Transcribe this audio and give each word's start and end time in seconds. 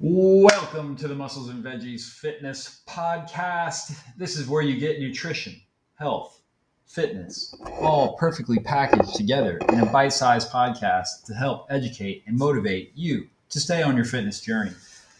Welcome 0.00 0.94
to 0.98 1.08
the 1.08 1.14
Muscles 1.16 1.48
and 1.48 1.64
Veggies 1.64 2.08
Fitness 2.08 2.82
Podcast. 2.88 3.98
This 4.16 4.36
is 4.36 4.46
where 4.46 4.62
you 4.62 4.78
get 4.78 5.00
nutrition, 5.00 5.60
health, 5.96 6.40
fitness, 6.86 7.52
all 7.80 8.16
perfectly 8.16 8.60
packaged 8.60 9.16
together 9.16 9.58
in 9.70 9.80
a 9.80 9.86
bite 9.86 10.12
sized 10.12 10.52
podcast 10.52 11.24
to 11.24 11.34
help 11.34 11.66
educate 11.68 12.22
and 12.28 12.38
motivate 12.38 12.92
you 12.94 13.26
to 13.50 13.58
stay 13.58 13.82
on 13.82 13.96
your 13.96 14.04
fitness 14.04 14.40
journey. 14.40 14.70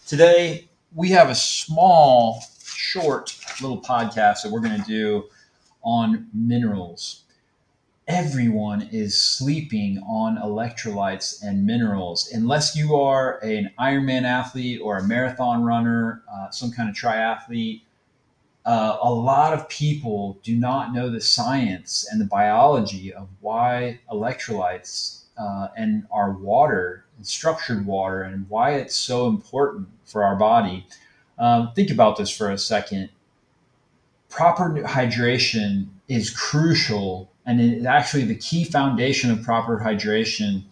Today, 0.06 0.68
we 0.94 1.08
have 1.08 1.28
a 1.28 1.34
small, 1.34 2.40
short 2.64 3.36
little 3.60 3.82
podcast 3.82 4.44
that 4.44 4.52
we're 4.52 4.60
going 4.60 4.80
to 4.80 4.86
do 4.86 5.24
on 5.82 6.28
minerals 6.32 7.24
everyone 8.08 8.88
is 8.90 9.20
sleeping 9.20 10.02
on 10.08 10.38
electrolytes 10.38 11.42
and 11.42 11.66
minerals 11.66 12.30
unless 12.32 12.74
you 12.74 12.96
are 12.96 13.38
an 13.40 13.70
Ironman 13.78 14.24
athlete 14.24 14.80
or 14.82 14.96
a 14.96 15.02
marathon 15.02 15.62
runner, 15.62 16.22
uh, 16.32 16.48
some 16.50 16.72
kind 16.72 16.88
of 16.88 16.96
triathlete. 16.96 17.82
Uh, 18.64 18.96
a 19.02 19.12
lot 19.12 19.52
of 19.52 19.68
people 19.68 20.38
do 20.42 20.56
not 20.56 20.94
know 20.94 21.10
the 21.10 21.20
science 21.20 22.08
and 22.10 22.18
the 22.18 22.24
biology 22.24 23.12
of 23.12 23.28
why 23.40 24.00
electrolytes 24.10 25.24
uh, 25.38 25.68
and 25.76 26.06
our 26.10 26.32
water 26.32 27.04
and 27.18 27.26
structured 27.26 27.84
water 27.84 28.22
and 28.22 28.48
why 28.48 28.72
it's 28.72 28.96
so 28.96 29.26
important 29.26 29.86
for 30.04 30.24
our 30.24 30.34
body. 30.34 30.86
Um, 31.38 31.72
think 31.76 31.90
about 31.90 32.16
this 32.16 32.30
for 32.30 32.50
a 32.50 32.58
second. 32.58 33.10
Proper 34.30 34.82
hydration 34.82 35.88
is 36.08 36.30
crucial 36.30 37.30
and 37.48 37.62
it, 37.62 37.86
actually, 37.86 38.24
the 38.24 38.34
key 38.34 38.62
foundation 38.62 39.30
of 39.30 39.42
proper 39.42 39.78
hydration 39.78 40.64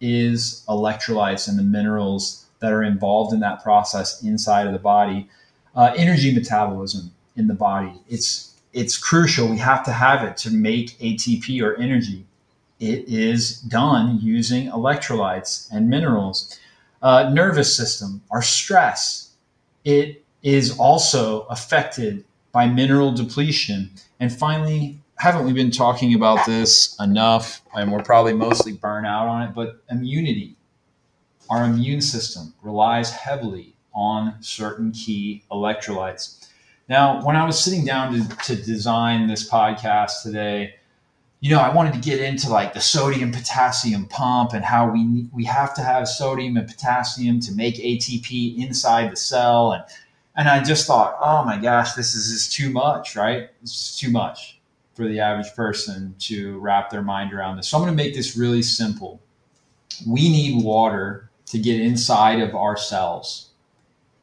is 0.00 0.64
electrolytes 0.68 1.48
and 1.48 1.58
the 1.58 1.64
minerals 1.64 2.46
that 2.60 2.72
are 2.72 2.84
involved 2.84 3.34
in 3.34 3.40
that 3.40 3.60
process 3.60 4.22
inside 4.22 4.68
of 4.68 4.72
the 4.72 4.78
body. 4.78 5.28
Uh, 5.74 5.92
energy 5.96 6.32
metabolism 6.32 7.10
in 7.34 7.48
the 7.48 7.54
body. 7.54 7.92
It's 8.08 8.54
it's 8.72 8.96
crucial. 8.96 9.48
We 9.48 9.58
have 9.58 9.84
to 9.84 9.92
have 9.92 10.22
it 10.22 10.36
to 10.38 10.50
make 10.50 10.96
ATP 11.00 11.60
or 11.60 11.74
energy. 11.76 12.24
It 12.78 13.08
is 13.08 13.60
done 13.60 14.20
using 14.22 14.68
electrolytes 14.68 15.68
and 15.72 15.90
minerals. 15.90 16.56
Uh, 17.02 17.30
nervous 17.32 17.76
system, 17.76 18.22
our 18.30 18.42
stress, 18.42 19.32
it 19.84 20.24
is 20.44 20.78
also 20.78 21.42
affected 21.50 22.24
by 22.52 22.66
mineral 22.66 23.10
depletion. 23.10 23.90
And 24.20 24.32
finally, 24.32 25.01
haven't 25.22 25.44
we 25.44 25.52
been 25.52 25.70
talking 25.70 26.14
about 26.14 26.44
this 26.46 26.96
enough? 26.98 27.62
And 27.76 27.92
we're 27.92 28.02
probably 28.02 28.32
mostly 28.32 28.72
burnt 28.72 29.06
out 29.06 29.28
on 29.28 29.42
it, 29.42 29.54
but 29.54 29.80
immunity. 29.88 30.56
Our 31.48 31.64
immune 31.64 32.00
system 32.00 32.54
relies 32.60 33.12
heavily 33.12 33.76
on 33.94 34.34
certain 34.40 34.90
key 34.90 35.44
electrolytes. 35.52 36.48
Now, 36.88 37.24
when 37.24 37.36
I 37.36 37.46
was 37.46 37.56
sitting 37.56 37.84
down 37.84 38.12
to, 38.14 38.36
to 38.46 38.56
design 38.56 39.28
this 39.28 39.48
podcast 39.48 40.24
today, 40.24 40.74
you 41.38 41.50
know, 41.50 41.60
I 41.60 41.72
wanted 41.72 41.92
to 41.94 42.00
get 42.00 42.18
into 42.18 42.50
like 42.50 42.74
the 42.74 42.80
sodium 42.80 43.30
potassium 43.30 44.06
pump 44.06 44.54
and 44.54 44.64
how 44.64 44.90
we 44.90 45.28
we 45.32 45.44
have 45.44 45.72
to 45.74 45.82
have 45.82 46.08
sodium 46.08 46.56
and 46.56 46.66
potassium 46.66 47.38
to 47.40 47.52
make 47.52 47.76
ATP 47.76 48.58
inside 48.58 49.12
the 49.12 49.16
cell 49.16 49.72
and 49.72 49.84
and 50.34 50.48
I 50.48 50.64
just 50.64 50.86
thought, 50.86 51.16
oh 51.20 51.44
my 51.44 51.58
gosh, 51.58 51.92
this 51.92 52.14
is 52.14 52.48
too 52.48 52.70
much, 52.70 53.14
right? 53.14 53.50
It's 53.62 53.96
too 53.96 54.10
much 54.10 54.58
for 54.94 55.08
the 55.08 55.20
average 55.20 55.54
person 55.54 56.14
to 56.18 56.58
wrap 56.58 56.90
their 56.90 57.02
mind 57.02 57.32
around 57.32 57.56
this. 57.56 57.68
So 57.68 57.76
I'm 57.76 57.84
going 57.84 57.96
to 57.96 58.02
make 58.02 58.14
this 58.14 58.36
really 58.36 58.62
simple. 58.62 59.20
We 60.06 60.28
need 60.28 60.64
water 60.64 61.30
to 61.46 61.58
get 61.58 61.80
inside 61.80 62.40
of 62.40 62.54
our 62.54 62.76
cells. 62.76 63.50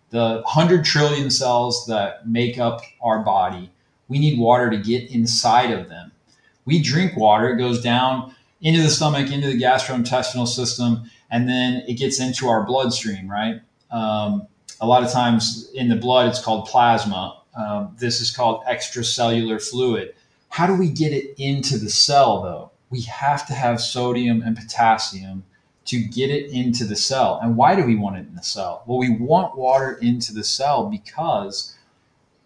The 0.10 0.42
100 0.44 0.86
trillion 0.86 1.30
cells 1.30 1.86
that 1.88 2.28
make 2.28 2.58
up 2.58 2.82
our 3.02 3.20
body, 3.20 3.72
we 4.08 4.20
need 4.20 4.40
water 4.40 4.70
to 4.70 4.78
get 4.78 5.10
inside 5.12 5.72
of 5.72 5.90
them. 5.90 6.12
We 6.66 6.82
drink 6.82 7.16
water, 7.16 7.50
it 7.50 7.58
goes 7.58 7.82
down 7.82 8.36
into 8.62 8.82
the 8.82 8.90
stomach, 8.90 9.32
into 9.32 9.48
the 9.48 9.60
gastrointestinal 9.60 10.48
system, 10.48 11.10
and 11.32 11.48
then 11.48 11.84
it 11.88 11.94
gets 11.94 12.20
into 12.20 12.48
our 12.48 12.64
bloodstream, 12.64 13.30
right? 13.30 13.62
Um, 13.92 14.48
a 14.82 14.88
lot 14.88 15.04
of 15.04 15.12
times 15.12 15.70
in 15.74 15.90
the 15.90 15.96
blood, 15.96 16.30
it's 16.30 16.44
called 16.44 16.68
plasma. 16.68 17.42
Um, 17.56 17.96
this 17.98 18.22
is 18.22 18.32
called 18.32 18.64
extracellular 18.66 19.62
fluid 19.62 20.14
how 20.50 20.68
do 20.68 20.76
we 20.76 20.90
get 20.90 21.14
it 21.14 21.36
into 21.38 21.78
the 21.78 21.90
cell 21.90 22.42
though? 22.42 22.72
We 22.90 23.02
have 23.04 23.46
to 23.48 23.54
have 23.54 23.80
sodium 23.80 24.42
and 24.42 24.58
potassium 24.58 25.44
to 25.86 26.02
get 26.02 26.30
it 26.30 26.52
into 26.52 26.86
the 26.86 26.96
cell. 26.96 27.40
And 27.42 27.56
why 27.56 27.76
do 27.76 27.84
we 27.84 27.96
want 27.96 28.18
it 28.18 28.28
in 28.28 28.36
the 28.36 28.44
cell? 28.44 28.84
Well, 28.86 29.00
we 29.00 29.10
want 29.10 29.58
water 29.58 29.98
into 30.02 30.34
the 30.34 30.44
cell 30.44 30.86
because 30.86 31.76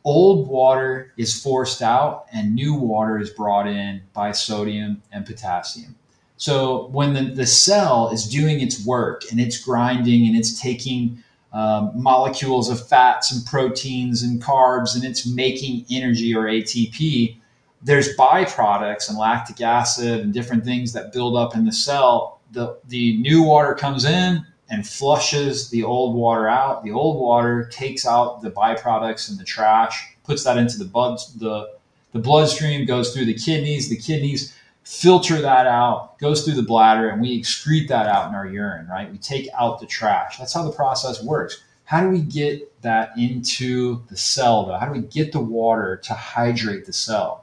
old 0.06 0.48
water 0.48 1.14
is 1.18 1.42
forced 1.42 1.82
out 1.82 2.26
and 2.34 2.56
new 2.56 2.74
water 2.74 3.20
is 3.20 3.30
brought 3.30 3.68
in 3.68 4.02
by 4.14 4.32
sodium 4.32 5.02
and 5.12 5.26
potassium. 5.26 5.96
So 6.38 6.88
when 6.88 7.14
the, 7.14 7.24
the 7.24 7.46
cell 7.46 8.10
is 8.12 8.28
doing 8.28 8.60
its 8.60 8.86
work 8.86 9.24
and 9.32 9.40
it's 9.40 9.58
grinding 9.58 10.28
and 10.28 10.36
it's 10.36 10.60
taking 10.60 11.24
um, 11.54 11.92
molecules 11.96 12.70
of 12.70 12.86
fats 12.88 13.32
and 13.32 13.46
proteins 13.46 14.24
and 14.24 14.42
carbs 14.42 14.96
and 14.96 15.04
it's 15.04 15.26
making 15.26 15.86
energy 15.90 16.36
or 16.36 16.44
ATP, 16.44 17.38
there's 17.84 18.16
byproducts 18.16 19.10
and 19.10 19.18
lactic 19.18 19.62
acid 19.62 20.22
and 20.22 20.34
different 20.34 20.64
things 20.64 20.94
that 20.94 21.12
build 21.12 21.36
up 21.36 21.56
in 21.56 21.66
the 21.66 21.72
cell. 21.72 22.40
The, 22.52 22.80
the 22.88 23.18
new 23.18 23.44
water 23.44 23.74
comes 23.74 24.06
in 24.06 24.46
and 24.70 24.88
flushes 24.88 25.70
the 25.70 25.84
old 25.84 26.16
water 26.16 26.48
out. 26.48 26.84
The 26.84 26.92
old 26.92 27.20
water 27.20 27.70
takes 27.72 28.06
out 28.06 28.42
the 28.42 28.52
byproducts 28.52 29.30
and 29.30 29.38
the 29.38 29.44
trash, 29.44 30.16
puts 30.24 30.44
that 30.46 30.58
into 30.58 30.78
the 30.78 30.86
blood, 30.86 31.20
the, 31.38 31.74
the 32.14 32.20
bloodstream, 32.20 32.86
goes 32.86 33.14
through 33.14 33.26
the 33.26 33.34
kidneys. 33.34 33.90
The 33.90 33.98
kidneys 33.98 34.56
filter 34.84 35.42
that 35.42 35.68
out, 35.68 36.18
goes 36.20 36.44
through 36.44 36.56
the 36.56 36.64
bladder, 36.64 37.10
and 37.10 37.22
we 37.22 37.40
excrete 37.40 37.88
that 37.88 38.08
out 38.08 38.30
in 38.30 38.36
our 38.36 38.48
urine, 38.48 38.88
right? 38.88 39.12
We 39.12 39.18
take 39.18 39.48
out 39.58 39.80
the 39.80 39.86
trash. 39.86 40.38
That's 40.38 40.54
how 40.54 40.64
the 40.64 40.76
process 40.76 41.24
works. 41.24 41.62
How 41.86 42.02
do 42.02 42.10
we 42.10 42.22
get 42.22 42.82
that 42.82 43.18
into 43.18 44.02
the 44.10 44.18
cell, 44.18 44.66
though? 44.66 44.78
How 44.78 44.86
do 44.86 44.94
we 44.94 45.06
get 45.08 45.32
the 45.32 45.42
water 45.42 45.98
to 46.04 46.14
hydrate 46.14 46.86
the 46.86 46.94
cell? 46.94 47.43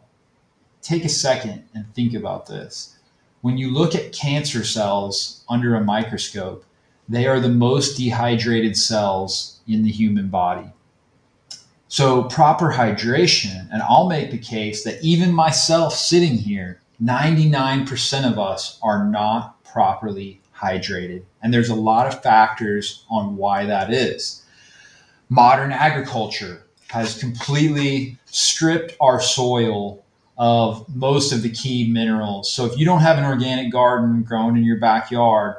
Take 0.82 1.04
a 1.04 1.08
second 1.08 1.64
and 1.74 1.92
think 1.94 2.14
about 2.14 2.46
this. 2.46 2.96
When 3.40 3.56
you 3.56 3.70
look 3.70 3.94
at 3.94 4.12
cancer 4.12 4.64
cells 4.64 5.44
under 5.48 5.74
a 5.74 5.84
microscope, 5.84 6.64
they 7.08 7.26
are 7.26 7.40
the 7.40 7.48
most 7.48 7.96
dehydrated 7.96 8.76
cells 8.76 9.60
in 9.66 9.82
the 9.82 9.90
human 9.90 10.28
body. 10.28 10.70
So, 11.88 12.24
proper 12.24 12.72
hydration, 12.72 13.68
and 13.72 13.82
I'll 13.82 14.08
make 14.08 14.30
the 14.30 14.38
case 14.38 14.84
that 14.84 15.02
even 15.02 15.32
myself 15.32 15.94
sitting 15.94 16.36
here, 16.36 16.80
99% 17.02 18.30
of 18.30 18.38
us 18.38 18.78
are 18.80 19.08
not 19.08 19.64
properly 19.64 20.40
hydrated. 20.56 21.24
And 21.42 21.52
there's 21.52 21.70
a 21.70 21.74
lot 21.74 22.06
of 22.06 22.22
factors 22.22 23.04
on 23.10 23.36
why 23.36 23.64
that 23.64 23.92
is. 23.92 24.44
Modern 25.28 25.72
agriculture 25.72 26.62
has 26.88 27.18
completely 27.18 28.18
stripped 28.26 28.96
our 29.00 29.20
soil 29.20 30.04
of 30.40 30.86
most 30.96 31.32
of 31.32 31.42
the 31.42 31.50
key 31.50 31.86
minerals. 31.86 32.50
So 32.50 32.64
if 32.64 32.78
you 32.78 32.86
don't 32.86 33.00
have 33.00 33.18
an 33.18 33.24
organic 33.24 33.70
garden 33.70 34.22
grown 34.22 34.56
in 34.56 34.64
your 34.64 34.78
backyard 34.78 35.56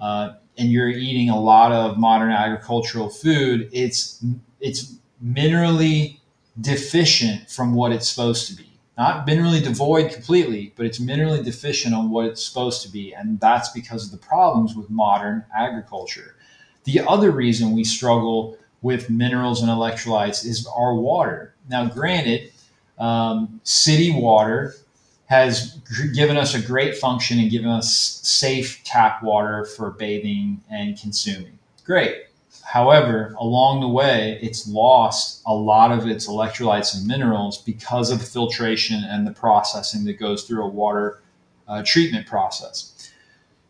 uh, 0.00 0.32
and 0.56 0.72
you're 0.72 0.88
eating 0.88 1.28
a 1.28 1.38
lot 1.38 1.70
of 1.70 1.98
modern 1.98 2.32
agricultural 2.32 3.10
food, 3.10 3.68
it's 3.72 4.24
it's 4.58 4.96
minerally 5.22 6.18
deficient 6.58 7.50
from 7.50 7.74
what 7.74 7.92
it's 7.92 8.08
supposed 8.08 8.48
to 8.48 8.54
be. 8.54 8.70
Not 8.96 9.26
minerally 9.26 9.62
devoid 9.62 10.10
completely, 10.10 10.72
but 10.76 10.86
it's 10.86 10.98
minerally 10.98 11.44
deficient 11.44 11.94
on 11.94 12.08
what 12.08 12.24
it's 12.24 12.42
supposed 12.42 12.80
to 12.82 12.88
be, 12.90 13.12
and 13.12 13.38
that's 13.38 13.68
because 13.68 14.06
of 14.06 14.12
the 14.18 14.26
problems 14.26 14.74
with 14.74 14.88
modern 14.88 15.44
agriculture. 15.54 16.36
The 16.84 17.00
other 17.00 17.32
reason 17.32 17.72
we 17.72 17.84
struggle 17.84 18.56
with 18.80 19.10
minerals 19.10 19.60
and 19.60 19.70
electrolytes 19.70 20.46
is 20.46 20.66
our 20.74 20.94
water. 20.94 21.54
Now, 21.68 21.86
granted, 21.86 22.51
um, 22.98 23.60
city 23.64 24.10
water 24.12 24.74
has 25.26 25.80
given 26.14 26.36
us 26.36 26.54
a 26.54 26.60
great 26.60 26.96
function 26.96 27.38
and 27.38 27.50
given 27.50 27.68
us 27.68 28.20
safe 28.22 28.82
tap 28.84 29.22
water 29.22 29.64
for 29.64 29.92
bathing 29.92 30.62
and 30.70 30.98
consuming. 30.98 31.58
Great. 31.84 32.24
However, 32.64 33.34
along 33.38 33.80
the 33.80 33.88
way, 33.88 34.38
it's 34.42 34.68
lost 34.68 35.42
a 35.46 35.54
lot 35.54 35.90
of 35.90 36.06
its 36.06 36.28
electrolytes 36.28 36.96
and 36.96 37.06
minerals 37.06 37.58
because 37.58 38.10
of 38.10 38.18
the 38.18 38.24
filtration 38.24 39.02
and 39.04 39.26
the 39.26 39.32
processing 39.32 40.04
that 40.04 40.18
goes 40.18 40.44
through 40.44 40.64
a 40.64 40.68
water 40.68 41.22
uh, 41.66 41.82
treatment 41.84 42.26
process. 42.26 43.10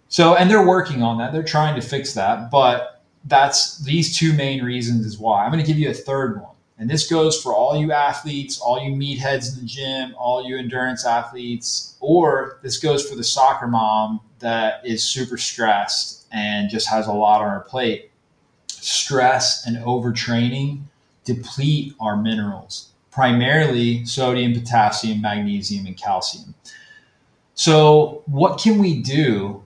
So, 0.09 0.35
and 0.35 0.51
they're 0.51 0.67
working 0.67 1.03
on 1.03 1.19
that. 1.19 1.33
They're 1.33 1.43
trying 1.43 1.75
to 1.81 1.87
fix 1.87 2.13
that, 2.15 2.51
but 2.51 3.03
that's 3.25 3.79
these 3.79 4.17
two 4.17 4.33
main 4.33 4.63
reasons 4.65 5.07
is 5.07 5.19
why. 5.19 5.45
I'm 5.45 5.53
going 5.53 5.65
to 5.65 5.67
give 5.67 5.79
you 5.79 5.91
a 5.91 5.95
third 5.95 6.41
one. 6.41 6.55
And 6.83 6.91
this 6.91 7.09
goes 7.09 7.41
for 7.41 7.55
all 7.55 7.77
you 7.77 7.93
athletes, 7.93 8.59
all 8.59 8.83
you 8.83 8.91
meatheads 8.91 9.55
in 9.55 9.61
the 9.61 9.67
gym, 9.67 10.17
all 10.19 10.45
you 10.45 10.59
endurance 10.59 11.07
athletes, 11.07 11.95
or 12.01 12.59
this 12.65 12.77
goes 12.77 13.09
for 13.09 13.15
the 13.15 13.23
soccer 13.23 13.69
mom 13.69 14.19
that 14.41 14.85
is 14.85 15.05
super 15.05 15.39
stressed 15.39 16.27
and 16.33 16.69
just 16.69 16.89
has 16.89 17.07
a 17.07 17.13
lot 17.13 17.41
on 17.41 17.49
her 17.51 17.61
plate. 17.61 18.11
stress, 18.67 19.65
and 19.65 19.77
overtraining 19.77 20.83
deplete 21.25 21.95
our 22.01 22.17
minerals, 22.17 22.91
primarily 23.13 24.05
sodium, 24.05 24.53
potassium, 24.53 25.21
magnesium, 25.21 25.87
and 25.87 25.97
calcium. 25.97 26.53
So, 27.55 28.25
what 28.27 28.61
can 28.61 28.79
we 28.79 29.01
do 29.03 29.63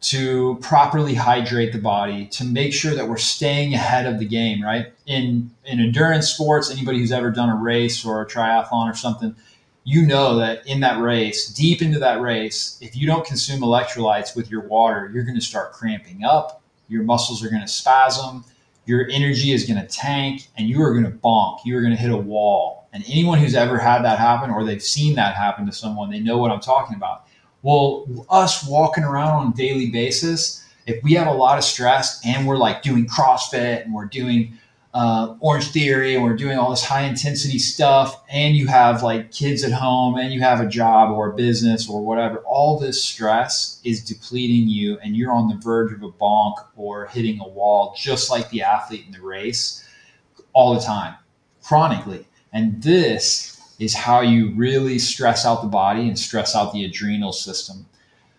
to 0.00 0.56
properly 0.60 1.14
hydrate 1.14 1.72
the 1.72 1.78
body 1.78 2.26
to 2.26 2.44
make 2.44 2.72
sure 2.72 2.94
that 2.94 3.08
we're 3.08 3.16
staying 3.16 3.74
ahead 3.74 4.06
of 4.06 4.18
the 4.18 4.24
game, 4.24 4.62
right? 4.62 4.92
In 5.06 5.50
in 5.64 5.80
endurance 5.80 6.28
sports, 6.28 6.70
anybody 6.70 6.98
who's 6.98 7.12
ever 7.12 7.30
done 7.30 7.48
a 7.48 7.56
race 7.56 8.04
or 8.04 8.22
a 8.22 8.26
triathlon 8.26 8.90
or 8.90 8.94
something, 8.94 9.34
you 9.82 10.06
know 10.06 10.36
that 10.36 10.64
in 10.66 10.80
that 10.80 11.00
race, 11.00 11.48
deep 11.48 11.82
into 11.82 11.98
that 11.98 12.20
race, 12.20 12.78
if 12.80 12.96
you 12.96 13.06
don't 13.06 13.26
consume 13.26 13.60
electrolytes 13.60 14.36
with 14.36 14.50
your 14.50 14.60
water, 14.60 15.10
you're 15.12 15.24
going 15.24 15.38
to 15.38 15.44
start 15.44 15.72
cramping 15.72 16.22
up, 16.22 16.62
your 16.88 17.02
muscles 17.02 17.42
are 17.42 17.48
going 17.48 17.62
to 17.62 17.68
spasm, 17.68 18.44
your 18.86 19.08
energy 19.10 19.52
is 19.52 19.66
going 19.66 19.80
to 19.80 19.86
tank, 19.86 20.48
and 20.56 20.68
you 20.68 20.80
are 20.82 20.92
going 20.92 21.04
to 21.04 21.18
bonk. 21.18 21.58
You 21.64 21.76
are 21.76 21.80
going 21.80 21.94
to 21.94 22.00
hit 22.00 22.10
a 22.10 22.16
wall. 22.16 22.88
And 22.92 23.04
anyone 23.06 23.38
who's 23.38 23.54
ever 23.54 23.78
had 23.78 24.02
that 24.02 24.18
happen 24.18 24.50
or 24.50 24.64
they've 24.64 24.82
seen 24.82 25.16
that 25.16 25.34
happen 25.34 25.66
to 25.66 25.72
someone, 25.72 26.10
they 26.10 26.20
know 26.20 26.38
what 26.38 26.50
I'm 26.50 26.60
talking 26.60 26.96
about 26.96 27.27
well, 27.62 28.06
us 28.30 28.66
walking 28.66 29.04
around 29.04 29.30
on 29.30 29.52
a 29.52 29.56
daily 29.56 29.90
basis, 29.90 30.64
if 30.86 31.02
we 31.02 31.12
have 31.14 31.26
a 31.26 31.32
lot 31.32 31.58
of 31.58 31.64
stress 31.64 32.20
and 32.24 32.46
we're 32.46 32.56
like 32.56 32.82
doing 32.82 33.06
CrossFit 33.06 33.84
and 33.84 33.92
we're 33.92 34.06
doing 34.06 34.56
uh, 34.94 35.36
Orange 35.40 35.70
Theory 35.70 36.14
and 36.14 36.24
we're 36.24 36.36
doing 36.36 36.56
all 36.56 36.70
this 36.70 36.82
high 36.82 37.02
intensity 37.02 37.58
stuff, 37.58 38.22
and 38.28 38.56
you 38.56 38.66
have 38.68 39.02
like 39.02 39.30
kids 39.30 39.62
at 39.62 39.72
home 39.72 40.16
and 40.16 40.32
you 40.32 40.40
have 40.40 40.60
a 40.60 40.66
job 40.66 41.10
or 41.10 41.30
a 41.30 41.34
business 41.34 41.88
or 41.88 42.04
whatever, 42.04 42.38
all 42.46 42.78
this 42.78 43.04
stress 43.04 43.80
is 43.84 44.02
depleting 44.02 44.66
you 44.68 44.98
and 45.00 45.14
you're 45.14 45.32
on 45.32 45.48
the 45.48 45.56
verge 45.56 45.92
of 45.92 46.02
a 46.02 46.10
bonk 46.10 46.54
or 46.76 47.06
hitting 47.06 47.38
a 47.40 47.48
wall, 47.48 47.94
just 47.96 48.30
like 48.30 48.48
the 48.50 48.62
athlete 48.62 49.04
in 49.06 49.12
the 49.12 49.20
race 49.20 49.84
all 50.52 50.74
the 50.74 50.80
time, 50.80 51.14
chronically. 51.62 52.26
And 52.52 52.82
this 52.82 53.57
is 53.78 53.94
how 53.94 54.20
you 54.20 54.50
really 54.54 54.98
stress 54.98 55.46
out 55.46 55.62
the 55.62 55.68
body 55.68 56.08
and 56.08 56.18
stress 56.18 56.54
out 56.56 56.72
the 56.72 56.84
adrenal 56.84 57.32
system. 57.32 57.86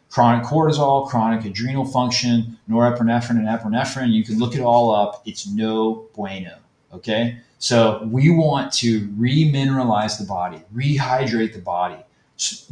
Chronic 0.10 0.44
cortisol, 0.44 1.08
chronic 1.08 1.46
adrenal 1.46 1.86
function, 1.86 2.58
norepinephrine 2.70 3.32
and 3.32 3.48
epinephrine, 3.48 4.12
you 4.12 4.24
can 4.24 4.40
look 4.40 4.56
it 4.56 4.62
all 4.62 4.94
up. 4.94 5.22
It's 5.26 5.48
no 5.48 6.08
bueno. 6.16 6.58
Okay. 6.94 7.38
So 7.60 8.08
we 8.10 8.30
want 8.30 8.74
to 8.74 9.08
remineralize 9.10 10.18
the 10.18 10.26
body, 10.26 10.62
rehydrate 10.74 11.54
the 11.54 11.60
body, 11.60 12.04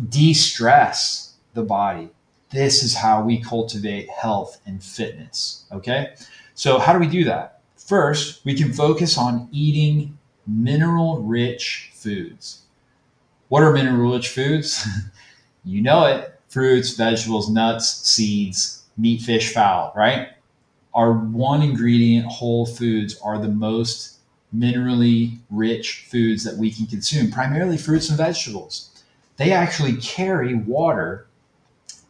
de 0.09 0.33
stress 0.33 1.33
the 1.53 1.63
body. 1.63 2.09
This 2.49 2.83
is 2.83 2.95
how 2.95 3.23
we 3.23 3.41
cultivate 3.41 4.09
health 4.09 4.59
and 4.65 4.81
fitness. 4.81 5.65
Okay. 5.71 6.13
So, 6.55 6.79
how 6.79 6.93
do 6.93 6.99
we 6.99 7.07
do 7.07 7.23
that? 7.25 7.61
First, 7.75 8.43
we 8.45 8.53
can 8.55 8.73
focus 8.73 9.17
on 9.17 9.49
eating 9.51 10.16
mineral 10.47 11.21
rich 11.21 11.91
foods. 11.93 12.61
What 13.49 13.63
are 13.63 13.73
mineral 13.73 14.13
rich 14.13 14.29
foods? 14.29 14.87
you 15.65 15.81
know 15.81 16.05
it 16.05 16.33
fruits, 16.49 16.95
vegetables, 16.95 17.49
nuts, 17.49 18.07
seeds, 18.07 18.83
meat, 18.97 19.21
fish, 19.21 19.53
fowl, 19.53 19.91
right? 19.95 20.29
Our 20.93 21.13
one 21.13 21.61
ingredient 21.61 22.25
whole 22.25 22.65
foods 22.65 23.19
are 23.21 23.37
the 23.37 23.49
most 23.49 24.17
minerally 24.55 25.37
rich 25.49 26.07
foods 26.09 26.43
that 26.43 26.57
we 26.57 26.71
can 26.71 26.85
consume, 26.85 27.29
primarily 27.29 27.77
fruits 27.77 28.09
and 28.09 28.17
vegetables. 28.17 28.89
They 29.35 29.51
actually 29.51 29.97
carry 29.97 30.55
water 30.55 31.27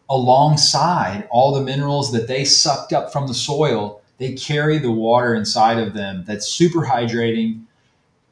alongside 0.10 1.28
all 1.30 1.54
the 1.54 1.62
minerals 1.62 2.12
that 2.14 2.28
they 2.28 2.46
sucked 2.46 2.94
up 2.94 3.12
from 3.12 3.28
the 3.28 3.34
soil. 3.34 4.02
They 4.18 4.34
carry 4.34 4.78
the 4.78 4.92
water 4.92 5.36
inside 5.36 5.80
of 5.80 5.94
them 5.94 6.24
that's 6.26 6.48
super 6.48 6.80
hydrating 6.80 7.64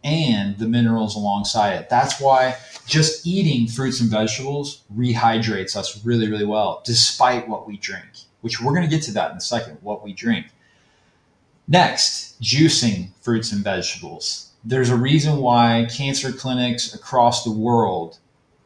and 0.05 0.55
the 0.59 0.67
minerals 0.67 1.15
alongside 1.15 1.73
it. 1.73 1.89
That's 1.89 2.21
why 2.21 2.55
just 2.85 3.25
eating 3.25 3.67
fruits 3.67 3.99
and 3.99 4.09
vegetables 4.09 4.83
rehydrates 4.95 5.75
us 5.75 6.05
really, 6.05 6.29
really 6.29 6.45
well, 6.45 6.83
despite 6.85 7.49
what 7.49 7.67
we 7.67 7.77
drink, 7.77 8.05
which 8.41 8.61
we're 8.61 8.73
going 8.73 8.87
to 8.87 8.95
get 8.95 9.03
to 9.05 9.11
that 9.13 9.31
in 9.31 9.37
a 9.37 9.41
second, 9.41 9.79
what 9.81 10.03
we 10.03 10.13
drink. 10.13 10.45
Next, 11.67 12.39
juicing 12.39 13.09
fruits 13.21 13.51
and 13.51 13.63
vegetables. 13.63 14.51
There's 14.63 14.91
a 14.91 14.95
reason 14.95 15.37
why 15.37 15.87
cancer 15.91 16.31
clinics 16.31 16.93
across 16.93 17.43
the 17.43 17.51
world, 17.51 18.19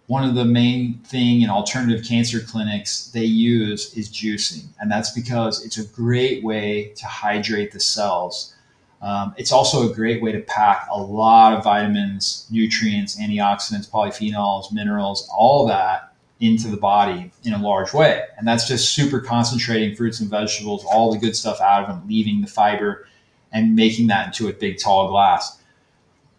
one 0.07 0.27
of 0.27 0.35
the 0.35 0.44
main 0.44 0.95
thing 1.06 1.42
in 1.42 1.50
alternative 1.50 2.06
cancer 2.06 2.42
clinics 2.42 3.12
they 3.12 3.24
use 3.24 3.95
is 3.95 4.09
juicing. 4.09 4.65
And 4.81 4.92
that's 4.92 5.12
because 5.12 5.65
it's 5.65 5.77
a 5.77 5.85
great 5.85 6.44
way 6.44 6.92
to 6.97 7.06
hydrate 7.06 7.71
the 7.71 7.80
cells 7.80 8.53
um, 9.01 9.34
it's 9.38 9.51
also 9.51 9.90
a 9.90 9.94
great 9.94 10.22
way 10.22 10.31
to 10.31 10.42
pack 10.42 10.88
a 10.92 11.01
lot 11.01 11.54
of 11.54 11.63
vitamins, 11.63 12.46
nutrients, 12.50 13.19
antioxidants, 13.19 13.90
polyphenols, 13.90 14.72
minerals, 14.74 15.30
all 15.34 15.66
that 15.68 16.13
into 16.40 16.68
the 16.69 16.78
body 16.78 17.31
in 17.44 17.54
a 17.54 17.62
large 17.62 17.94
way. 17.94 18.24
And 18.38 18.48
that's 18.48 18.68
just 18.68 18.94
super 18.94 19.19
concentrating 19.19 19.96
fruits 19.96 20.19
and 20.19 20.30
vegetables, 20.30 20.86
all 20.86 21.12
the 21.12 21.18
good 21.18 21.36
stuff 21.36 21.60
out 21.62 21.84
of 21.84 21.90
them, 21.90 22.07
leaving 22.07 22.42
the 22.42 22.48
fiber 22.48 23.07
and 23.51 23.75
making 23.75 24.07
that 24.07 24.28
into 24.28 24.48
a 24.48 24.54
big 24.54 24.80
tall 24.80 25.10
glass. 25.10 25.62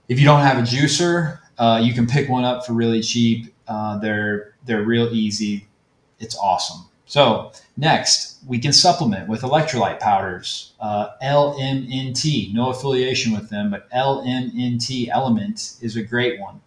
If 0.09 0.19
you 0.19 0.25
don't 0.25 0.41
have 0.41 0.59
a 0.59 0.63
juicer, 0.63 1.39
uh, 1.59 1.81
you 1.83 1.93
can 1.93 2.07
pick 2.07 2.29
one 2.29 2.45
up 2.45 2.67
for 2.67 2.73
really 2.73 3.01
cheap. 3.01 3.55
Uh, 3.69 3.99
they're 3.99 4.55
they're 4.65 4.83
real 4.83 5.15
easy. 5.15 5.69
It's 6.19 6.37
awesome. 6.37 6.90
So 7.11 7.51
next, 7.77 8.37
we 8.47 8.61
can 8.61 8.73
supplement 8.73 9.29
with 9.29 9.43
electrolyte 9.43 9.99
powders. 9.99 10.75
Uh, 10.79 11.09
LMNT, 11.21 12.55
no 12.55 12.71
affiliation 12.71 13.33
with 13.33 13.51
them, 13.51 13.69
but 13.69 13.91
LMNT 13.91 15.09
Element 15.09 15.75
is 15.81 15.97
a 15.97 16.05
great 16.05 16.39
one. 16.39 16.61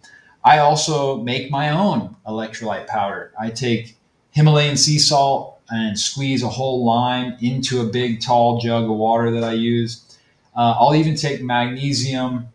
I 0.44 0.58
also 0.58 1.22
make 1.22 1.50
my 1.50 1.70
own 1.70 2.18
electrolyte 2.28 2.88
powder. 2.88 3.32
I 3.40 3.52
take 3.52 3.96
Himalayan 4.32 4.76
sea 4.76 5.00
salt 5.00 5.62
and 5.70 5.98
squeeze 5.98 6.44
a 6.44 6.50
whole 6.50 6.84
lime 6.84 7.38
into 7.40 7.80
a 7.80 7.86
big 7.86 8.20
tall 8.22 8.60
jug 8.60 8.84
of 8.84 8.98
water 8.98 9.32
that 9.32 9.46
I 9.46 9.54
use. 9.54 10.20
Uh, 10.54 10.76
I'll 10.78 10.94
even 10.94 11.16
take 11.16 11.42
magnesium 11.42 12.50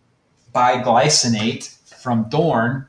bisglycinate 0.55 1.75
from 2.03 2.29
Thorne 2.29 2.87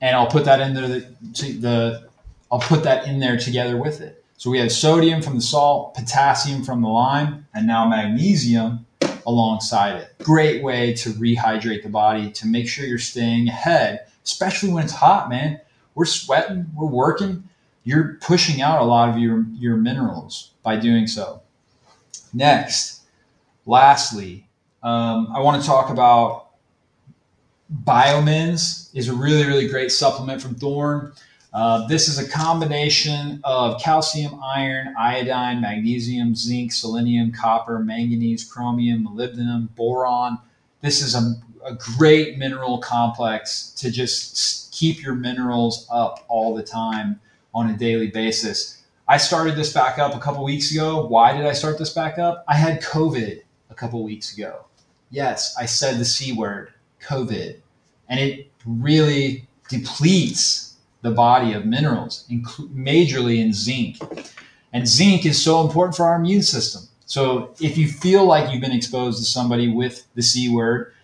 and 0.00 0.16
I'll 0.16 0.26
put 0.26 0.46
that 0.46 0.60
into 0.62 0.80
the, 0.88 1.52
the 1.60 2.08
I'll 2.54 2.60
put 2.60 2.84
that 2.84 3.08
in 3.08 3.18
there 3.18 3.36
together 3.36 3.76
with 3.76 4.00
it. 4.00 4.24
So 4.36 4.48
we 4.48 4.60
have 4.60 4.70
sodium 4.70 5.22
from 5.22 5.34
the 5.34 5.40
salt, 5.40 5.92
potassium 5.96 6.62
from 6.62 6.82
the 6.82 6.88
lime, 6.88 7.48
and 7.52 7.66
now 7.66 7.84
magnesium 7.88 8.86
alongside 9.26 9.96
it. 9.96 10.14
Great 10.22 10.62
way 10.62 10.94
to 10.94 11.10
rehydrate 11.14 11.82
the 11.82 11.88
body 11.88 12.30
to 12.30 12.46
make 12.46 12.68
sure 12.68 12.86
you're 12.86 12.96
staying 12.96 13.48
ahead, 13.48 14.06
especially 14.24 14.72
when 14.72 14.84
it's 14.84 14.92
hot, 14.92 15.28
man. 15.28 15.60
We're 15.96 16.04
sweating, 16.04 16.66
we're 16.76 16.86
working. 16.86 17.42
You're 17.82 18.18
pushing 18.20 18.62
out 18.62 18.80
a 18.80 18.84
lot 18.84 19.08
of 19.08 19.18
your, 19.18 19.44
your 19.54 19.76
minerals 19.76 20.50
by 20.62 20.76
doing 20.76 21.08
so. 21.08 21.42
Next, 22.32 23.00
lastly, 23.66 24.46
um, 24.80 25.26
I 25.34 25.40
want 25.40 25.60
to 25.60 25.66
talk 25.66 25.90
about 25.90 26.50
Biomins 27.82 28.94
is 28.94 29.08
a 29.08 29.12
really, 29.12 29.44
really 29.44 29.66
great 29.66 29.90
supplement 29.90 30.40
from 30.40 30.54
Thorne. 30.54 31.14
Uh, 31.54 31.86
this 31.86 32.08
is 32.08 32.18
a 32.18 32.28
combination 32.28 33.40
of 33.44 33.80
calcium, 33.80 34.40
iron, 34.42 34.92
iodine, 34.98 35.60
magnesium, 35.60 36.34
zinc, 36.34 36.72
selenium, 36.72 37.30
copper, 37.30 37.78
manganese, 37.78 38.42
chromium, 38.42 39.06
molybdenum, 39.06 39.72
boron. 39.76 40.36
This 40.80 41.00
is 41.00 41.14
a, 41.14 41.36
a 41.64 41.74
great 41.96 42.38
mineral 42.38 42.78
complex 42.78 43.70
to 43.76 43.88
just 43.88 44.72
keep 44.72 45.00
your 45.00 45.14
minerals 45.14 45.86
up 45.92 46.24
all 46.26 46.56
the 46.56 46.62
time 46.62 47.20
on 47.54 47.70
a 47.70 47.76
daily 47.76 48.08
basis. 48.08 48.82
I 49.06 49.16
started 49.18 49.54
this 49.54 49.72
back 49.72 50.00
up 50.00 50.16
a 50.16 50.18
couple 50.18 50.42
weeks 50.42 50.72
ago. 50.72 51.06
Why 51.06 51.36
did 51.36 51.46
I 51.46 51.52
start 51.52 51.78
this 51.78 51.92
back 51.92 52.18
up? 52.18 52.44
I 52.48 52.56
had 52.56 52.82
COVID 52.82 53.42
a 53.70 53.74
couple 53.74 54.02
weeks 54.02 54.36
ago. 54.36 54.64
Yes, 55.10 55.54
I 55.56 55.66
said 55.66 56.00
the 56.00 56.04
C 56.04 56.32
word, 56.32 56.72
COVID. 57.00 57.58
And 58.08 58.18
it 58.18 58.50
really 58.66 59.46
depletes 59.68 60.73
the 61.04 61.10
body 61.10 61.52
of 61.52 61.66
minerals, 61.66 62.26
majorly 62.30 63.38
in 63.38 63.52
zinc. 63.52 63.98
And 64.72 64.88
zinc 64.88 65.26
is 65.26 65.40
so 65.40 65.60
important 65.60 65.94
for 65.94 66.04
our 66.04 66.16
immune 66.16 66.42
system. 66.42 66.88
So 67.04 67.54
if 67.60 67.76
you 67.76 67.86
feel 67.86 68.24
like 68.24 68.50
you've 68.50 68.62
been 68.62 68.72
exposed 68.72 69.18
to 69.18 69.24
somebody 69.26 69.68
with 69.70 70.06
the 70.14 70.22
C 70.22 70.48
word, 70.48 70.94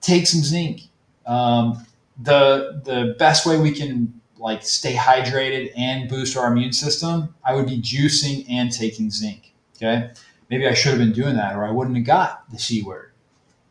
take 0.00 0.26
some 0.26 0.40
zinc. 0.40 0.80
Um, 1.26 1.86
the 2.22 2.80
the 2.84 3.14
best 3.18 3.44
way 3.46 3.60
we 3.60 3.72
can 3.72 4.18
like 4.38 4.64
stay 4.64 4.94
hydrated 4.94 5.72
and 5.76 6.08
boost 6.08 6.38
our 6.38 6.50
immune 6.50 6.72
system, 6.72 7.34
I 7.44 7.54
would 7.54 7.66
be 7.66 7.78
juicing 7.82 8.46
and 8.48 8.72
taking 8.72 9.10
zinc. 9.10 9.52
Okay, 9.76 10.08
maybe 10.48 10.66
I 10.66 10.72
should 10.72 10.92
have 10.92 10.98
been 10.98 11.12
doing 11.12 11.36
that, 11.36 11.54
or 11.54 11.66
I 11.66 11.70
wouldn't 11.70 11.98
have 11.98 12.06
got 12.06 12.50
the 12.50 12.58
C 12.58 12.82
word. 12.82 13.12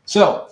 So 0.05 0.49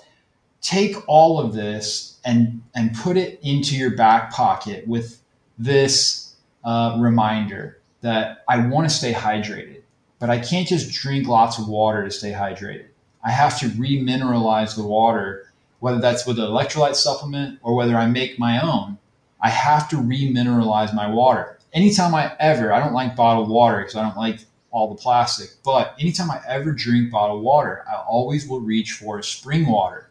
take 0.61 0.95
all 1.07 1.39
of 1.39 1.53
this 1.53 2.19
and 2.25 2.63
and 2.73 2.95
put 2.95 3.17
it 3.17 3.39
into 3.43 3.77
your 3.77 3.95
back 3.95 4.31
pocket 4.31 4.87
with 4.87 5.21
this 5.57 6.35
uh, 6.63 6.97
reminder 6.99 7.79
that 8.01 8.43
I 8.47 8.67
want 8.67 8.89
to 8.89 8.95
stay 8.95 9.13
hydrated, 9.13 9.81
but 10.19 10.29
I 10.29 10.39
can't 10.39 10.67
just 10.67 10.91
drink 10.91 11.27
lots 11.27 11.57
of 11.57 11.67
water 11.67 12.03
to 12.03 12.11
stay 12.11 12.31
hydrated. 12.31 12.87
I 13.23 13.31
have 13.31 13.59
to 13.59 13.67
remineralize 13.69 14.75
the 14.75 14.85
water, 14.85 15.51
whether 15.79 15.99
that's 15.99 16.25
with 16.25 16.39
an 16.39 16.45
electrolyte 16.45 16.95
supplement 16.95 17.59
or 17.61 17.75
whether 17.75 17.95
I 17.95 18.07
make 18.07 18.39
my 18.39 18.61
own. 18.61 18.97
I 19.41 19.49
have 19.49 19.89
to 19.89 19.97
remineralize 19.97 20.93
my 20.93 21.09
water. 21.09 21.59
Anytime 21.73 22.15
I 22.15 22.35
ever, 22.39 22.73
I 22.73 22.79
don't 22.79 22.93
like 22.93 23.15
bottled 23.15 23.49
water 23.49 23.79
because 23.79 23.95
I 23.95 24.03
don't 24.03 24.17
like 24.17 24.39
all 24.71 24.89
the 24.89 25.01
plastic, 25.01 25.49
but 25.63 25.95
anytime 25.99 26.31
I 26.31 26.39
ever 26.47 26.71
drink 26.71 27.11
bottled 27.11 27.43
water, 27.43 27.83
I 27.89 27.95
always 27.95 28.47
will 28.47 28.61
reach 28.61 28.93
for 28.93 29.21
spring 29.21 29.67
water 29.67 30.09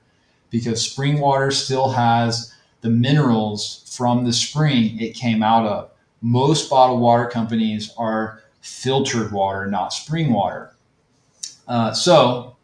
because 0.50 0.82
spring 0.82 1.18
water 1.20 1.50
still 1.50 1.90
has 1.90 2.52
the 2.86 2.92
minerals 2.92 3.82
from 3.96 4.24
the 4.24 4.32
spring 4.32 4.96
it 5.00 5.12
came 5.12 5.42
out 5.42 5.66
of. 5.66 5.90
Most 6.22 6.70
bottled 6.70 7.00
water 7.00 7.26
companies 7.26 7.92
are 7.98 8.40
filtered 8.60 9.32
water, 9.32 9.66
not 9.66 9.92
spring 9.92 10.32
water. 10.32 10.72
Uh, 11.66 11.92
so 11.92 12.54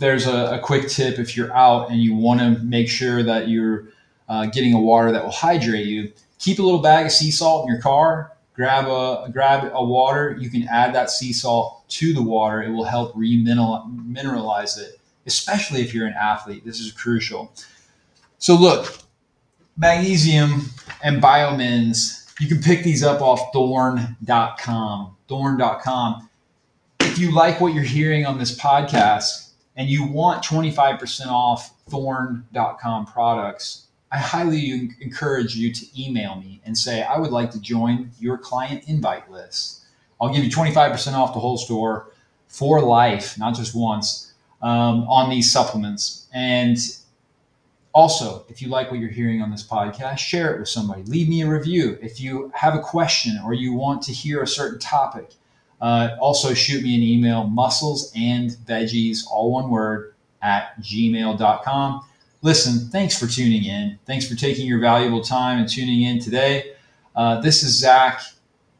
there's 0.00 0.26
a, 0.26 0.56
a, 0.56 0.58
quick 0.58 0.88
tip 0.88 1.20
if 1.20 1.36
you're 1.36 1.52
out 1.52 1.88
and 1.88 2.00
you 2.00 2.16
want 2.16 2.40
to 2.40 2.60
make 2.64 2.88
sure 2.88 3.22
that 3.22 3.46
you're 3.48 3.84
uh, 4.28 4.46
getting 4.46 4.74
a 4.74 4.80
water 4.80 5.12
that 5.12 5.22
will 5.22 5.30
hydrate 5.30 5.86
you. 5.86 6.12
Keep 6.40 6.58
a 6.58 6.62
little 6.62 6.82
bag 6.82 7.06
of 7.06 7.12
sea 7.12 7.30
salt 7.30 7.68
in 7.68 7.72
your 7.72 7.80
car. 7.80 8.32
Grab 8.56 8.88
a 8.88 9.30
grab 9.30 9.70
a 9.72 9.84
water. 9.84 10.36
You 10.40 10.50
can 10.50 10.64
add 10.64 10.92
that 10.96 11.10
sea 11.10 11.32
salt 11.32 11.88
to 11.90 12.12
the 12.12 12.22
water. 12.22 12.60
It 12.60 12.70
will 12.70 12.82
help 12.82 13.14
remineralize 13.14 14.80
it, 14.80 15.00
especially 15.26 15.80
if 15.82 15.94
you're 15.94 16.08
an 16.08 16.14
athlete. 16.20 16.64
This 16.64 16.80
is 16.80 16.90
crucial. 16.90 17.52
So 18.38 18.56
look, 18.56 19.00
magnesium 19.76 20.70
and 21.02 21.22
biomins. 21.22 22.32
You 22.40 22.48
can 22.48 22.62
pick 22.62 22.82
these 22.82 23.02
up 23.02 23.20
off 23.20 23.52
thorne.com. 23.52 25.16
Thorne.com. 25.28 26.30
If 27.00 27.18
you 27.18 27.32
like 27.32 27.60
what 27.60 27.74
you're 27.74 27.82
hearing 27.82 28.26
on 28.26 28.38
this 28.38 28.56
podcast 28.56 29.50
and 29.76 29.88
you 29.88 30.06
want 30.06 30.44
25% 30.44 31.26
off 31.26 31.74
Thorne.com 31.88 33.06
products, 33.06 33.86
I 34.12 34.18
highly 34.18 34.90
encourage 35.00 35.54
you 35.56 35.72
to 35.72 36.00
email 36.00 36.36
me 36.36 36.60
and 36.64 36.76
say, 36.76 37.02
I 37.02 37.18
would 37.18 37.30
like 37.30 37.50
to 37.52 37.60
join 37.60 38.10
your 38.18 38.38
client 38.38 38.84
invite 38.86 39.30
list. 39.30 39.84
I'll 40.20 40.32
give 40.32 40.44
you 40.44 40.50
25% 40.50 41.14
off 41.14 41.32
the 41.32 41.40
whole 41.40 41.58
store 41.58 42.12
for 42.48 42.80
life, 42.80 43.38
not 43.38 43.54
just 43.54 43.74
once, 43.74 44.32
um, 44.62 45.04
on 45.08 45.30
these 45.30 45.50
supplements. 45.50 46.26
And 46.34 46.76
also, 47.92 48.44
if 48.48 48.62
you 48.62 48.68
like 48.68 48.90
what 48.90 49.00
you're 49.00 49.10
hearing 49.10 49.42
on 49.42 49.50
this 49.50 49.66
podcast, 49.66 50.18
share 50.18 50.54
it 50.54 50.60
with 50.60 50.68
somebody. 50.68 51.02
Leave 51.04 51.28
me 51.28 51.42
a 51.42 51.48
review. 51.48 51.98
If 52.00 52.20
you 52.20 52.50
have 52.54 52.74
a 52.74 52.80
question 52.80 53.38
or 53.44 53.52
you 53.52 53.72
want 53.72 54.02
to 54.02 54.12
hear 54.12 54.42
a 54.42 54.46
certain 54.46 54.78
topic, 54.78 55.32
uh, 55.80 56.10
also 56.20 56.54
shoot 56.54 56.84
me 56.84 56.94
an 56.94 57.02
email, 57.02 57.44
muscles 57.44 58.12
and 58.14 58.50
veggies, 58.50 59.26
all 59.30 59.50
one 59.50 59.70
word, 59.70 60.14
at 60.42 60.80
gmail.com. 60.80 62.06
Listen, 62.42 62.88
thanks 62.90 63.18
for 63.18 63.26
tuning 63.26 63.64
in. 63.64 63.98
Thanks 64.06 64.26
for 64.26 64.34
taking 64.34 64.66
your 64.66 64.80
valuable 64.80 65.20
time 65.20 65.58
and 65.58 65.68
tuning 65.68 66.02
in 66.02 66.20
today. 66.20 66.74
Uh, 67.14 67.40
this 67.40 67.62
is 67.62 67.78
Zach, 67.78 68.22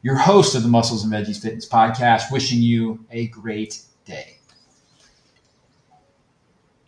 your 0.01 0.15
host 0.15 0.55
of 0.55 0.63
the 0.63 0.69
Muscles 0.69 1.03
and 1.03 1.13
Veggies 1.13 1.41
Fitness 1.41 1.67
Podcast, 1.67 2.31
wishing 2.31 2.59
you 2.59 3.05
a 3.11 3.27
great 3.27 3.81
day. 4.05 4.40